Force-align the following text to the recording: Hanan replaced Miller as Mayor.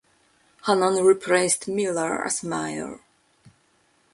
Hanan 0.65 1.05
replaced 1.05 1.67
Miller 1.67 2.25
as 2.25 2.41
Mayor. 2.43 3.01